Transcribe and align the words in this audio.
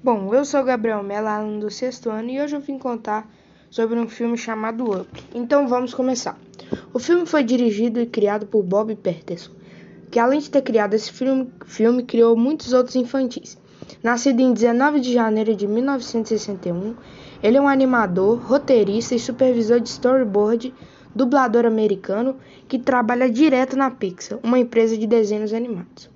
Bom, 0.00 0.32
eu 0.32 0.44
sou 0.44 0.62
Gabriel 0.62 1.02
Mello, 1.02 1.26
aluno 1.26 1.58
do 1.58 1.70
sexto 1.70 2.08
ano, 2.08 2.30
e 2.30 2.40
hoje 2.40 2.54
eu 2.54 2.60
vim 2.60 2.78
contar 2.78 3.28
sobre 3.68 3.98
um 3.98 4.08
filme 4.08 4.38
chamado 4.38 4.88
Up. 4.92 5.24
Então 5.34 5.66
vamos 5.66 5.92
começar. 5.92 6.38
O 6.94 7.00
filme 7.00 7.26
foi 7.26 7.42
dirigido 7.42 8.00
e 8.00 8.06
criado 8.06 8.46
por 8.46 8.62
Bob 8.62 8.94
Peterson, 8.94 9.50
que 10.08 10.20
além 10.20 10.38
de 10.38 10.50
ter 10.50 10.62
criado 10.62 10.94
esse 10.94 11.10
filme, 11.10 11.52
filme 11.66 12.04
criou 12.04 12.36
muitos 12.36 12.72
outros 12.72 12.94
infantis. 12.94 13.58
Nascido 14.00 14.38
em 14.38 14.52
19 14.52 15.00
de 15.00 15.12
janeiro 15.12 15.52
de 15.56 15.66
1961, 15.66 16.94
ele 17.42 17.56
é 17.56 17.60
um 17.60 17.66
animador, 17.66 18.38
roteirista 18.38 19.16
e 19.16 19.18
supervisor 19.18 19.80
de 19.80 19.88
storyboard, 19.88 20.72
dublador 21.12 21.66
americano 21.66 22.36
que 22.68 22.78
trabalha 22.78 23.28
direto 23.28 23.76
na 23.76 23.90
Pixar, 23.90 24.38
uma 24.44 24.60
empresa 24.60 24.96
de 24.96 25.08
desenhos 25.08 25.52
animados. 25.52 26.08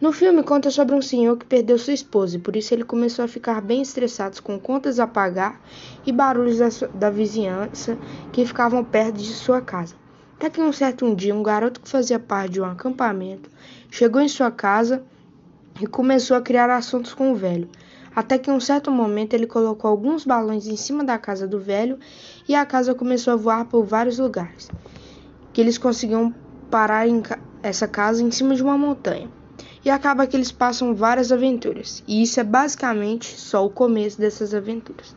No 0.00 0.12
filme 0.12 0.44
conta 0.44 0.70
sobre 0.70 0.94
um 0.94 1.02
senhor 1.02 1.36
que 1.36 1.44
perdeu 1.44 1.76
sua 1.76 1.92
esposa 1.92 2.36
e 2.36 2.38
por 2.38 2.54
isso 2.54 2.72
ele 2.72 2.84
começou 2.84 3.24
a 3.24 3.28
ficar 3.28 3.60
bem 3.60 3.82
estressado 3.82 4.40
com 4.40 4.56
contas 4.56 5.00
a 5.00 5.08
pagar 5.08 5.60
e 6.06 6.12
barulhos 6.12 6.58
da, 6.58 6.68
da 6.94 7.10
vizinhança 7.10 7.98
que 8.30 8.46
ficavam 8.46 8.84
perto 8.84 9.16
de 9.16 9.34
sua 9.34 9.60
casa. 9.60 9.96
Até 10.36 10.50
que 10.50 10.60
um 10.60 10.72
certo 10.72 11.12
dia, 11.16 11.34
um 11.34 11.42
garoto 11.42 11.80
que 11.80 11.88
fazia 11.88 12.16
parte 12.16 12.52
de 12.52 12.60
um 12.60 12.64
acampamento 12.64 13.50
chegou 13.90 14.22
em 14.22 14.28
sua 14.28 14.52
casa 14.52 15.02
e 15.80 15.86
começou 15.86 16.36
a 16.36 16.40
criar 16.40 16.70
assuntos 16.70 17.12
com 17.12 17.32
o 17.32 17.34
velho. 17.34 17.68
Até 18.14 18.38
que 18.38 18.52
um 18.52 18.60
certo 18.60 18.92
momento 18.92 19.34
ele 19.34 19.48
colocou 19.48 19.90
alguns 19.90 20.24
balões 20.24 20.68
em 20.68 20.76
cima 20.76 21.02
da 21.02 21.18
casa 21.18 21.44
do 21.44 21.58
velho 21.58 21.98
e 22.48 22.54
a 22.54 22.64
casa 22.64 22.94
começou 22.94 23.32
a 23.32 23.36
voar 23.36 23.64
por 23.64 23.82
vários 23.82 24.20
lugares. 24.20 24.68
Que 25.52 25.60
eles 25.60 25.76
conseguiam 25.76 26.32
parar 26.70 27.04
essa 27.64 27.88
casa 27.88 28.22
em 28.22 28.30
cima 28.30 28.54
de 28.54 28.62
uma 28.62 28.78
montanha 28.78 29.28
e 29.84 29.90
acaba 29.90 30.26
que 30.26 30.36
eles 30.36 30.52
passam 30.52 30.94
várias 30.94 31.30
aventuras. 31.30 32.02
E 32.06 32.22
isso 32.22 32.40
é 32.40 32.44
basicamente 32.44 33.26
só 33.26 33.64
o 33.64 33.70
começo 33.70 34.18
dessas 34.18 34.54
aventuras. 34.54 35.14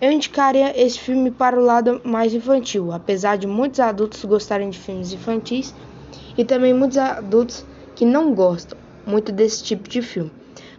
Eu 0.00 0.10
indicaria 0.10 0.72
esse 0.80 0.98
filme 0.98 1.30
para 1.30 1.60
o 1.60 1.64
lado 1.64 2.00
mais 2.04 2.32
infantil, 2.32 2.92
apesar 2.92 3.36
de 3.36 3.46
muitos 3.46 3.80
adultos 3.80 4.24
gostarem 4.24 4.70
de 4.70 4.78
filmes 4.78 5.12
infantis 5.12 5.74
e 6.36 6.44
também 6.44 6.72
muitos 6.72 6.96
adultos 6.96 7.64
que 7.94 8.04
não 8.04 8.34
gostam 8.34 8.78
muito 9.06 9.30
desse 9.30 9.62
tipo 9.62 9.88
de 9.88 10.00
filme. 10.00 10.32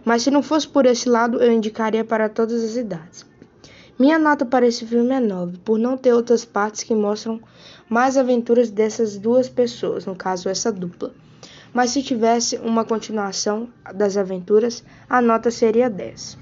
Mas 0.04 0.22
se 0.22 0.30
não 0.30 0.42
fosse 0.42 0.66
por 0.66 0.86
esse 0.86 1.08
lado, 1.08 1.40
eu 1.40 1.52
indicaria 1.52 2.04
para 2.04 2.28
todas 2.28 2.64
as 2.64 2.74
idades. 2.74 3.24
Minha 3.96 4.18
nota 4.18 4.44
para 4.44 4.66
esse 4.66 4.84
filme 4.84 5.14
é 5.14 5.20
9, 5.20 5.58
por 5.58 5.78
não 5.78 5.96
ter 5.96 6.12
outras 6.12 6.44
partes 6.44 6.82
que 6.82 6.94
mostram 6.94 7.40
mais 7.88 8.16
aventuras 8.16 8.70
dessas 8.70 9.16
duas 9.16 9.48
pessoas, 9.48 10.04
no 10.04 10.16
caso 10.16 10.48
essa 10.48 10.72
dupla 10.72 11.12
mas 11.72 11.90
se 11.90 12.02
tivesse 12.02 12.56
uma 12.56 12.84
continuação 12.84 13.68
das 13.94 14.16
aventuras, 14.16 14.84
a 15.08 15.20
nota 15.20 15.50
seria 15.50 15.88
10. 15.88 16.41